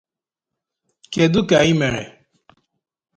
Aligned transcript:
Kedu 1.13 1.41
ka 1.49 1.57
ị 1.71 1.73
mere? 1.79 2.03